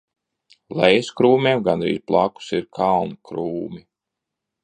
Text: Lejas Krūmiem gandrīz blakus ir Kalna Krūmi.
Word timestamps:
Lejas 0.79 1.09
Krūmiem 1.19 1.61
gandrīz 1.67 2.01
blakus 2.11 2.49
ir 2.61 2.67
Kalna 2.79 3.19
Krūmi. 3.31 3.85